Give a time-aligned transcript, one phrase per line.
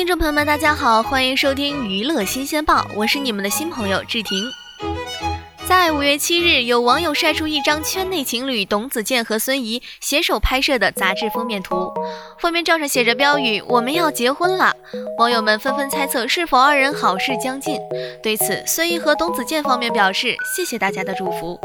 [0.00, 4.50] 听众朋友们，大家好，欢迎收听娱乐新鲜报，我是你们的新朋友志婷。
[5.68, 11.92] 在五月七日，有网友晒出一张圈内情侣董子健和孙怡携手拍摄的杂志封面图，
[12.38, 14.72] 封面照上写着标语“我们要结婚了”，
[15.20, 17.78] 网友们纷纷猜测是否二人好事将近。
[18.22, 21.60] 对此，孙怡和董子健方面表示谢谢大家的祝福。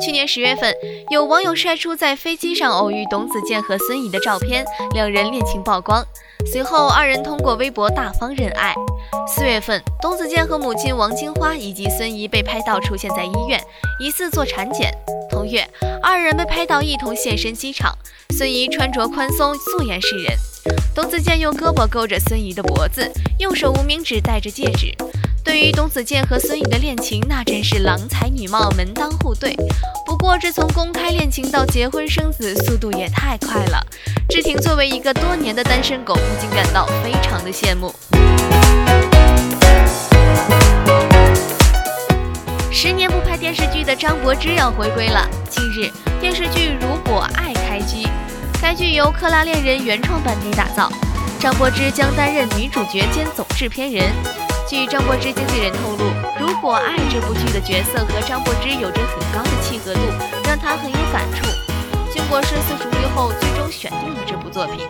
[0.00, 0.72] 去年十月份，
[1.10, 6.04] 有网友晒出在飞机上偶遇董子健和孙怡的照片，两人恋情曝光。
[6.50, 8.74] 随后，二人通过微博大方认爱。
[9.26, 13.62] 四月份，董子健和母亲王金花以及孙怡被拍到出现在医院，
[14.00, 14.90] 疑似做产检。
[15.30, 15.68] 同月，
[16.02, 17.94] 二人被拍到一同现身机场，
[18.30, 20.34] 孙怡穿着宽松，素颜示人。
[20.94, 24.94] 董子健用胳膊勾着孙怡的脖子，右手无名指戴着戒指。
[25.48, 29.56] 对于董子健和孙怡的恋情，那真是郎才女貌，门当户对。
[30.04, 33.82] 不过，这从公开恋情到结婚生子，速度也太快了。
[34.28, 37.90] 志婷作为一个多年的单身狗，不禁感到非常的羡慕。
[42.70, 45.26] 十年不拍电视剧的张柏芝要回归了。
[45.48, 45.90] 近日，
[46.20, 48.06] 电视剧《如果爱》开机，
[48.60, 50.92] 该剧由克拉恋人原创班底打造，
[51.40, 54.12] 张柏芝将担任女主角兼总制片人。
[54.68, 56.04] 据张柏芝经纪人透露，
[56.38, 60.00] 《如果爱》这部剧的角色和张柏芝有着很高的契合度，
[60.44, 61.46] 让她很有感触。
[62.12, 64.86] 经过深思熟虑后，最终选定了这部作品。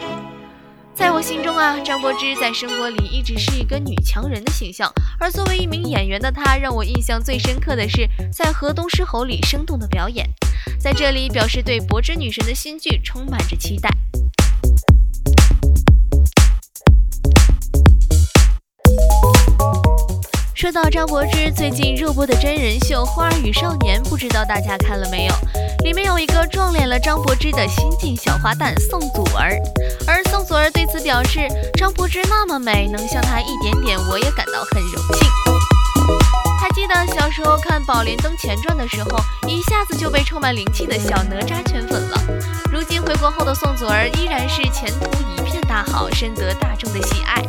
[0.97, 10.29] 在我心中啊，张柏芝在生活里一直是一个女强人的形象，而作为一名演员的她，让我印象最深刻的是在《河东狮吼》里生动的表演。
[10.81, 13.89] 在这里，表示对柏芝女神的新剧充满着期待。
[20.59, 25.35] 说到张柏芝最近热播的真人秀《花儿与少年》，不知道大家看了没有？
[25.85, 29.57] 里面有一个撞脸了张柏芝的新晋小花旦宋祖儿，
[30.05, 31.47] 而宋祖儿对此表示
[31.79, 35.29] ：“张柏芝那么美，能像她一点点，我也感到很荣幸。”
[36.61, 39.11] 还记得小时候看《宝莲灯前传》的时候，
[39.47, 42.21] 一下子就被充满灵气的小哪吒圈粉了。
[42.73, 47.45] 如今回国后的宋祖儿依然是前途一片大好，深得大众的喜爱。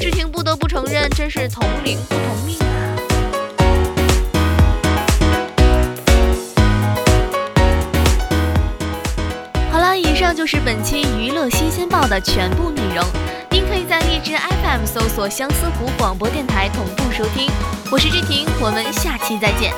[0.00, 2.64] 志婷不得不承认，真是同龄不同命啊！
[9.70, 13.04] 好了，以上就是本期娱乐新鲜报的全部内容。
[13.50, 17.50] 您可以在荔枝 FM 搜索相思湖广播电台同步收听。
[17.92, 19.74] 我是志婷，我们下期再见。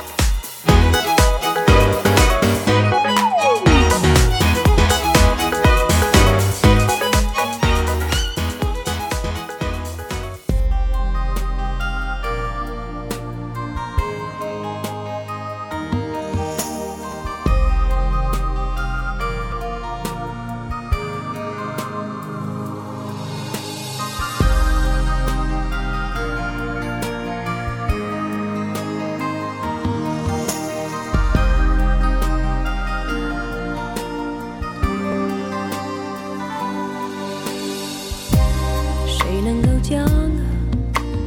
[39.33, 40.07] 谁能够将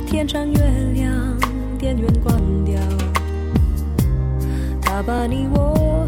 [0.06, 0.60] 天上月
[0.94, 1.36] 亮，
[1.76, 2.80] 电源关掉，
[4.80, 6.06] 他把你我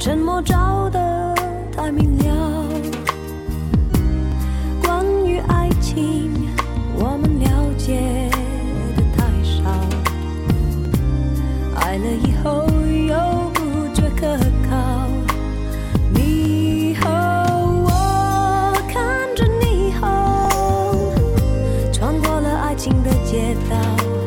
[0.00, 1.32] 沉默照得
[1.70, 2.68] 太明了。
[4.82, 6.28] 关于爱情，
[23.68, 24.25] 到.